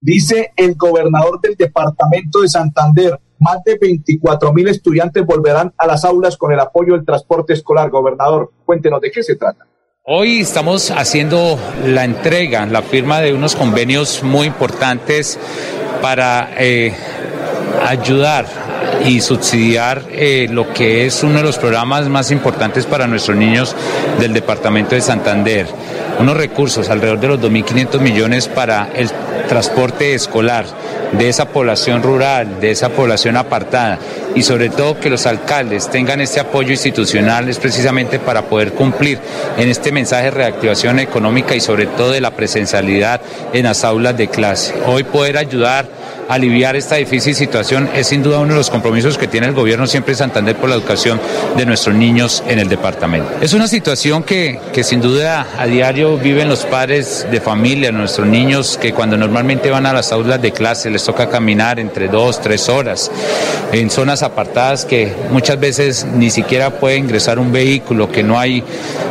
Dice 0.00 0.52
el 0.56 0.74
gobernador 0.74 1.40
del 1.40 1.54
departamento 1.56 2.40
de 2.40 2.48
Santander, 2.48 3.18
más 3.38 3.62
de 3.64 3.78
24 3.80 4.52
mil 4.52 4.68
estudiantes 4.68 5.24
volverán 5.24 5.72
a 5.76 5.86
las 5.86 6.04
aulas 6.04 6.36
con 6.36 6.52
el 6.52 6.60
apoyo 6.60 6.94
del 6.94 7.04
transporte 7.04 7.52
escolar. 7.52 7.90
Gobernador, 7.90 8.52
cuéntenos 8.64 9.00
de 9.00 9.10
qué 9.10 9.22
se 9.22 9.36
trata. 9.36 9.66
Hoy 10.04 10.40
estamos 10.40 10.90
haciendo 10.90 11.58
la 11.86 12.04
entrega, 12.04 12.66
la 12.66 12.82
firma 12.82 13.20
de 13.20 13.32
unos 13.34 13.54
convenios 13.54 14.22
muy 14.24 14.48
importantes 14.48 15.38
para 16.00 16.50
eh, 16.58 16.92
ayudar 17.86 18.46
y 19.04 19.20
subsidiar 19.20 20.02
eh, 20.10 20.46
lo 20.50 20.72
que 20.72 21.06
es 21.06 21.22
uno 21.22 21.38
de 21.38 21.42
los 21.42 21.58
programas 21.58 22.08
más 22.08 22.30
importantes 22.30 22.86
para 22.86 23.06
nuestros 23.06 23.36
niños 23.36 23.74
del 24.20 24.32
departamento 24.32 24.94
de 24.94 25.00
Santander. 25.00 25.66
Unos 26.18 26.36
recursos, 26.36 26.88
alrededor 26.88 27.20
de 27.20 27.28
los 27.28 27.40
2.500 27.40 28.00
millones 28.00 28.48
para 28.48 28.90
el 28.94 29.10
transporte 29.48 30.14
escolar 30.14 30.66
de 31.12 31.28
esa 31.28 31.46
población 31.46 32.02
rural, 32.02 32.60
de 32.60 32.70
esa 32.70 32.90
población 32.90 33.36
apartada 33.36 33.98
y 34.34 34.42
sobre 34.42 34.70
todo 34.70 34.98
que 34.98 35.10
los 35.10 35.26
alcaldes 35.26 35.90
tengan 35.90 36.20
este 36.20 36.40
apoyo 36.40 36.70
institucional 36.70 37.48
es 37.48 37.58
precisamente 37.58 38.18
para 38.18 38.42
poder 38.42 38.72
cumplir 38.72 39.18
en 39.58 39.68
este 39.68 39.92
mensaje 39.92 40.24
de 40.24 40.30
reactivación 40.30 40.98
económica 41.00 41.54
y 41.54 41.60
sobre 41.60 41.86
todo 41.86 42.12
de 42.12 42.20
la 42.20 42.30
presencialidad 42.30 43.20
en 43.52 43.64
las 43.64 43.84
aulas 43.84 44.16
de 44.16 44.28
clase. 44.28 44.74
Hoy 44.86 45.04
poder 45.04 45.36
ayudar 45.36 45.86
aliviar 46.28 46.76
esta 46.76 46.96
difícil 46.96 47.34
situación 47.34 47.88
es 47.94 48.08
sin 48.08 48.22
duda 48.22 48.38
uno 48.38 48.54
de 48.54 48.58
los 48.58 48.70
compromisos 48.70 49.18
que 49.18 49.28
tiene 49.28 49.48
el 49.48 49.54
gobierno 49.54 49.86
siempre 49.86 50.14
Santander 50.14 50.56
por 50.56 50.68
la 50.68 50.76
educación 50.76 51.20
de 51.56 51.66
nuestros 51.66 51.94
niños 51.94 52.42
en 52.48 52.58
el 52.58 52.68
departamento. 52.68 53.28
Es 53.40 53.52
una 53.52 53.68
situación 53.68 54.22
que, 54.22 54.60
que 54.72 54.84
sin 54.84 55.00
duda 55.00 55.46
a 55.58 55.66
diario 55.66 56.18
viven 56.18 56.48
los 56.48 56.64
padres 56.64 57.26
de 57.30 57.40
familia, 57.40 57.92
nuestros 57.92 58.26
niños 58.26 58.78
que 58.80 58.92
cuando 58.92 59.16
normalmente 59.16 59.70
van 59.70 59.86
a 59.86 59.92
las 59.92 60.12
aulas 60.12 60.40
de 60.40 60.52
clase 60.52 60.90
les 60.90 61.04
toca 61.04 61.28
caminar 61.28 61.78
entre 61.78 62.08
dos, 62.08 62.40
tres 62.40 62.68
horas 62.68 63.10
en 63.72 63.90
zonas 63.90 64.22
apartadas 64.22 64.84
que 64.84 65.12
muchas 65.30 65.58
veces 65.58 66.06
ni 66.14 66.30
siquiera 66.30 66.70
puede 66.70 66.96
ingresar 66.96 67.38
un 67.38 67.52
vehículo, 67.52 68.10
que 68.10 68.22
no 68.22 68.38
hay 68.38 68.62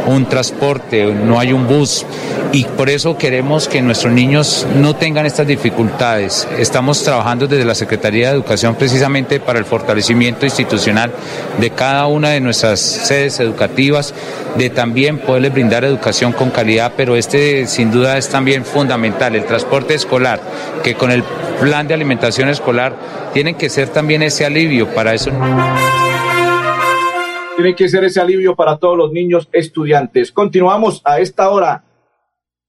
un 0.07 0.27
transporte, 0.27 1.05
no 1.05 1.39
hay 1.39 1.53
un 1.53 1.67
bus 1.67 2.05
y 2.51 2.65
por 2.65 2.89
eso 2.89 3.17
queremos 3.17 3.67
que 3.67 3.81
nuestros 3.81 4.13
niños 4.13 4.67
no 4.75 4.95
tengan 4.95 5.25
estas 5.25 5.47
dificultades. 5.47 6.47
Estamos 6.57 7.03
trabajando 7.03 7.47
desde 7.47 7.65
la 7.65 7.75
Secretaría 7.75 8.27
de 8.27 8.33
Educación 8.33 8.75
precisamente 8.75 9.39
para 9.39 9.59
el 9.59 9.65
fortalecimiento 9.65 10.45
institucional 10.45 11.11
de 11.59 11.69
cada 11.71 12.07
una 12.07 12.29
de 12.29 12.41
nuestras 12.41 12.79
sedes 12.79 13.39
educativas, 13.39 14.13
de 14.57 14.69
también 14.69 15.19
poderles 15.19 15.53
brindar 15.53 15.85
educación 15.85 16.33
con 16.33 16.49
calidad, 16.49 16.93
pero 16.97 17.15
este 17.15 17.67
sin 17.67 17.91
duda 17.91 18.17
es 18.17 18.29
también 18.29 18.65
fundamental, 18.65 19.35
el 19.35 19.45
transporte 19.45 19.93
escolar, 19.93 20.41
que 20.83 20.95
con 20.95 21.11
el 21.11 21.23
plan 21.59 21.87
de 21.87 21.93
alimentación 21.93 22.49
escolar 22.49 22.95
tienen 23.33 23.55
que 23.55 23.69
ser 23.69 23.89
también 23.89 24.23
ese 24.23 24.45
alivio 24.45 24.87
para 24.93 25.13
eso. 25.13 25.31
Tiene 27.62 27.76
que 27.76 27.89
ser 27.89 28.04
ese 28.04 28.19
alivio 28.19 28.56
para 28.56 28.78
todos 28.78 28.97
los 28.97 29.12
niños 29.12 29.47
estudiantes. 29.52 30.32
Continuamos 30.32 31.00
a 31.06 31.19
esta 31.19 31.47
hora 31.52 31.84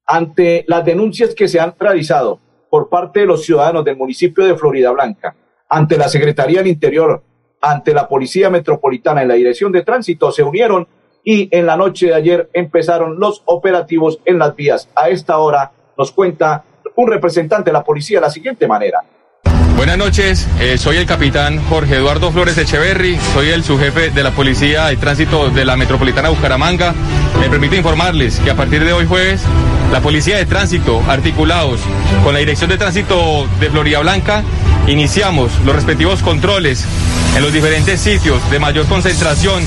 ante 0.07 0.67
las 0.69 0.85
denuncias 0.85 1.35
que 1.35 1.49
se 1.49 1.59
han 1.59 1.75
realizado 1.81 2.41
por 2.69 2.91
parte 2.91 3.21
de 3.21 3.27
los 3.27 3.43
ciudadanos 3.43 3.87
del 3.87 3.97
municipio 3.97 4.45
de 4.45 4.55
Florida 4.55 4.91
Blanca, 4.91 5.35
ante 5.67 5.97
la 5.97 6.11
Secretaría 6.11 6.59
del 6.59 6.67
Interior, 6.67 7.23
ante 7.63 7.95
la 7.95 8.07
Policía 8.07 8.51
Metropolitana 8.51 9.25
y 9.25 9.29
la 9.29 9.33
Dirección 9.33 9.73
de 9.73 9.81
Tránsito, 9.81 10.31
se 10.31 10.43
unieron 10.43 10.87
y 11.25 11.49
en 11.57 11.65
la 11.65 11.79
noche 11.79 12.09
de 12.09 12.15
ayer 12.15 12.51
empezaron 12.53 13.19
los 13.19 13.41
operativos 13.47 14.21
en 14.27 14.39
las 14.39 14.55
vías. 14.55 14.91
A 14.95 15.09
esta 15.09 15.39
hora 15.39 15.73
nos 15.97 16.13
cuenta 16.13 16.65
un 16.97 17.09
representante 17.09 17.71
de 17.71 17.73
la 17.79 17.83
policía 17.83 18.19
de 18.19 18.27
la 18.27 18.31
siguiente 18.31 18.69
manera. 18.69 19.03
Buenas 19.83 19.99
noches, 19.99 20.47
eh, 20.61 20.79
soy 20.79 20.99
el 20.99 21.07
capitán 21.07 21.61
Jorge 21.68 21.97
Eduardo 21.97 22.31
Flores 22.31 22.57
Echeverry, 22.57 23.18
soy 23.35 23.49
el 23.49 23.64
subjefe 23.64 24.11
de 24.11 24.23
la 24.23 24.31
Policía 24.31 24.87
de 24.87 24.97
Tránsito 24.97 25.51
de 25.51 25.64
la 25.64 25.77
Metropolitana 25.77 26.29
Bucaramanga. 26.29 26.95
Me 27.40 27.51
permite 27.51 27.79
informarles 27.79 28.38
que 28.38 28.53
a 28.53 28.55
partir 28.55 28.85
de 28.85 28.92
hoy 28.92 29.07
jueves, 29.07 29.42
la 29.90 30.01
Policía 30.01 30.37
de 30.37 30.47
Tránsito, 30.47 31.03
articulados 31.09 31.81
con 32.23 32.33
la 32.33 32.38
Dirección 32.38 32.71
de 32.71 32.79
Tránsito 32.79 33.49
de 33.59 33.71
Florida 33.71 33.99
Blanca, 33.99 34.45
iniciamos 34.87 35.51
los 35.66 35.75
respectivos 35.75 36.23
controles 36.23 36.85
en 37.37 37.42
los 37.42 37.53
diferentes 37.53 38.01
sitios 38.01 38.38
de 38.53 38.61
mayor 38.61 38.87
concentración 38.87 39.64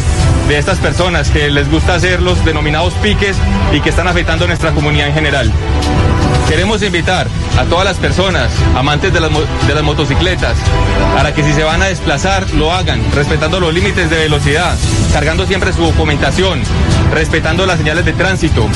de 0.48 0.58
estas 0.58 0.78
personas 0.78 1.30
que 1.30 1.52
les 1.52 1.70
gusta 1.70 1.96
hacer 1.96 2.22
los 2.22 2.44
denominados 2.46 2.94
piques 3.04 3.36
y 3.74 3.82
que 3.82 3.90
están 3.90 4.08
afectando 4.08 4.46
a 4.46 4.48
nuestra 4.48 4.72
comunidad 4.72 5.10
en 5.10 5.14
general. 5.14 5.52
Queremos 6.48 6.82
invitar 6.84 7.28
a 7.60 7.64
todas 7.66 7.86
las 7.86 7.98
personas 7.98 8.50
amantes 8.76 9.12
de 9.12 9.20
las, 9.20 9.84
motocicletas 9.84 10.58
para 11.16 11.34
que 11.34 11.44
si 11.44 11.54
se 11.54 11.64
van 11.64 11.82
a 11.82 11.86
desplazar 11.86 12.50
lo 12.52 12.72
hagan 12.72 13.02
respetando 13.14 13.60
los 13.60 13.74
límites 13.74 14.10
de 14.10 14.18
velocidad, 14.18 14.76
cargando 15.12 15.46
siempre 15.46 15.74
su 15.74 15.82
documentación, 15.82 16.62
respetando 17.14 17.66
las 17.66 17.78
señales 17.78 18.06
de 18.06 18.14
tránsito, 18.14 18.68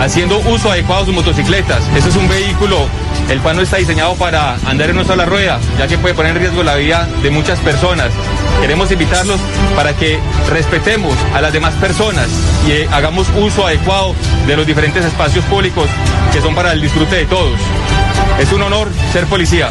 haciendo 0.00 0.38
uso 0.40 0.70
adecuado 0.70 1.02
de 1.02 1.06
sus 1.06 1.14
motocicletas. 1.14 1.82
Ese 1.96 2.08
es 2.08 2.16
un 2.16 2.28
vehículo 2.28 2.88
el 3.28 3.40
cual 3.40 3.56
no 3.56 3.62
está 3.62 3.76
diseñado 3.76 4.14
para 4.14 4.54
andar 4.66 4.90
en 4.90 4.96
una 4.96 5.06
sola 5.06 5.26
rueda, 5.26 5.58
ya 5.78 5.86
que 5.86 5.98
puede 5.98 6.14
poner 6.14 6.36
en 6.36 6.42
riesgo 6.42 6.62
la 6.62 6.76
vida 6.76 7.08
de 7.22 7.30
muchas 7.30 7.58
personas. 7.60 8.10
Queremos 8.60 8.90
invitarlos 8.90 9.40
para 9.76 9.94
que 9.94 10.18
respetemos 10.48 11.14
a 11.34 11.40
las 11.40 11.52
demás 11.52 11.74
personas 11.74 12.28
y 12.66 12.72
eh, 12.72 12.88
hagamos 12.92 13.28
uso 13.36 13.66
adecuado 13.66 14.14
de 14.46 14.56
los 14.56 14.66
diferentes 14.66 15.04
espacios 15.04 15.44
públicos 15.44 15.88
que 16.32 16.40
son 16.40 16.54
para 16.54 16.72
el 16.72 16.80
disfrute 16.80 17.16
de 17.16 17.26
todos. 17.26 17.58
Es 18.38 18.52
un 18.52 18.62
honor 18.62 18.88
ser 19.12 19.26
policía. 19.26 19.70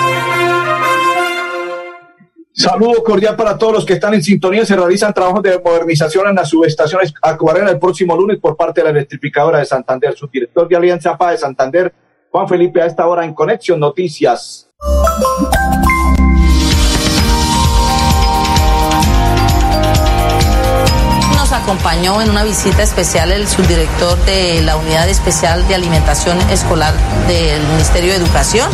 Saludo 2.61 3.03
cordial 3.03 3.35
para 3.35 3.57
todos 3.57 3.73
los 3.73 3.85
que 3.85 3.93
están 3.93 4.13
en 4.13 4.21
sintonía. 4.21 4.63
Se 4.63 4.75
realizan 4.75 5.11
trabajos 5.11 5.41
de 5.41 5.59
modernización 5.59 6.27
en 6.27 6.35
las 6.35 6.47
subestaciones 6.47 7.11
Acuarela 7.19 7.71
el 7.71 7.79
próximo 7.79 8.15
lunes 8.15 8.37
por 8.37 8.55
parte 8.55 8.81
de 8.81 8.85
la 8.85 8.91
electrificadora 8.91 9.57
de 9.57 9.65
Santander. 9.65 10.15
Su 10.15 10.27
director 10.27 10.67
de 10.67 10.75
Alianza 10.75 11.17
PA 11.17 11.31
de 11.31 11.39
Santander, 11.39 11.91
Juan 12.29 12.47
Felipe, 12.47 12.79
a 12.79 12.85
esta 12.85 13.07
hora 13.07 13.25
en 13.25 13.33
Conexión 13.33 13.79
Noticias. 13.79 14.69
Acompañó 21.71 22.21
en 22.21 22.29
una 22.29 22.43
visita 22.43 22.83
especial 22.83 23.31
el 23.31 23.47
subdirector 23.47 24.17
de 24.25 24.61
la 24.61 24.75
Unidad 24.75 25.07
Especial 25.07 25.65
de 25.69 25.75
Alimentación 25.75 26.37
Escolar 26.49 26.93
del 27.29 27.65
Ministerio 27.67 28.11
de 28.11 28.17
Educación, 28.17 28.69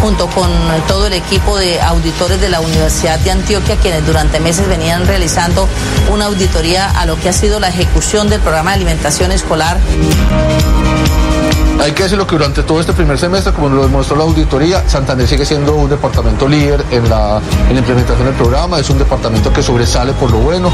junto 0.00 0.26
con 0.26 0.50
todo 0.88 1.06
el 1.06 1.12
equipo 1.12 1.56
de 1.56 1.80
auditores 1.80 2.40
de 2.40 2.48
la 2.48 2.58
Universidad 2.58 3.20
de 3.20 3.30
Antioquia, 3.30 3.76
quienes 3.76 4.04
durante 4.04 4.40
meses 4.40 4.66
venían 4.66 5.06
realizando 5.06 5.68
una 6.12 6.24
auditoría 6.24 6.90
a 6.90 7.06
lo 7.06 7.20
que 7.20 7.28
ha 7.28 7.32
sido 7.32 7.60
la 7.60 7.68
ejecución 7.68 8.28
del 8.28 8.40
programa 8.40 8.70
de 8.70 8.76
alimentación 8.78 9.30
escolar. 9.30 9.78
Hay 11.80 11.92
que 11.92 12.02
decirlo 12.02 12.26
que 12.26 12.34
durante 12.34 12.64
todo 12.64 12.80
este 12.80 12.92
primer 12.92 13.16
semestre, 13.16 13.52
como 13.52 13.68
lo 13.68 13.82
demostró 13.84 14.16
la 14.16 14.24
auditoría, 14.24 14.88
Santander 14.88 15.28
sigue 15.28 15.46
siendo 15.46 15.76
un 15.76 15.88
departamento 15.88 16.48
líder 16.48 16.84
en 16.90 17.08
la, 17.08 17.40
en 17.68 17.74
la 17.74 17.78
implementación 17.78 18.26
del 18.26 18.34
programa, 18.34 18.80
es 18.80 18.90
un 18.90 18.98
departamento 18.98 19.52
que 19.52 19.62
sobresale 19.62 20.12
por 20.14 20.32
lo 20.32 20.38
bueno. 20.38 20.72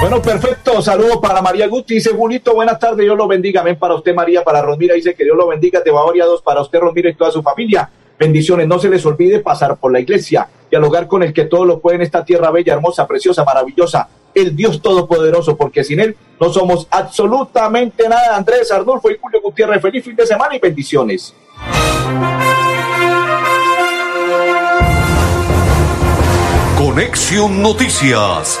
Bueno, 0.00 0.22
perfecto. 0.22 0.80
Saludo 0.80 1.20
para 1.20 1.42
María 1.42 1.66
Guti. 1.66 1.94
Dice 1.94 2.10
Julito, 2.10 2.54
buenas 2.54 2.78
tardes. 2.78 2.98
Dios 2.98 3.16
lo 3.16 3.26
bendiga. 3.26 3.62
Ven 3.64 3.76
para 3.76 3.94
usted, 3.94 4.14
María. 4.14 4.44
Para 4.44 4.62
Rosmira 4.62 4.94
dice 4.94 5.14
que 5.14 5.24
Dios 5.24 5.36
lo 5.36 5.48
bendiga. 5.48 5.82
Te 5.82 5.90
va 5.90 6.02
a 6.02 6.24
dos 6.24 6.40
para 6.40 6.60
usted, 6.60 6.78
Rosmira, 6.78 7.10
y 7.10 7.14
toda 7.14 7.32
su 7.32 7.42
familia. 7.42 7.90
Bendiciones. 8.16 8.68
No 8.68 8.78
se 8.78 8.88
les 8.88 9.04
olvide 9.04 9.40
pasar 9.40 9.76
por 9.76 9.92
la 9.92 9.98
iglesia, 9.98 10.48
dialogar 10.70 11.08
con 11.08 11.24
el 11.24 11.32
que 11.32 11.46
todo 11.46 11.64
lo 11.64 11.80
puede 11.80 11.96
en 11.96 12.02
esta 12.02 12.24
tierra 12.24 12.52
bella, 12.52 12.74
hermosa, 12.74 13.06
preciosa, 13.08 13.44
maravillosa. 13.44 14.08
El 14.34 14.54
Dios 14.54 14.80
Todopoderoso, 14.80 15.56
porque 15.56 15.82
sin 15.82 15.98
Él 15.98 16.16
no 16.40 16.52
somos 16.52 16.86
absolutamente 16.90 18.08
nada. 18.08 18.36
Andrés 18.36 18.70
Arnulfo 18.70 19.10
y 19.10 19.18
Julio 19.20 19.40
Gutiérrez, 19.42 19.82
feliz 19.82 20.04
fin 20.04 20.14
de 20.14 20.26
semana 20.26 20.54
y 20.54 20.60
bendiciones. 20.60 21.34
Conexión 26.76 27.60
Noticias 27.60 28.60